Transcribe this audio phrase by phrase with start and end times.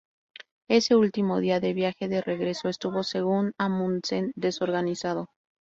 [0.67, 5.27] Ese último día de viaje de regreso estuvo, según Amundsen, desorganizado.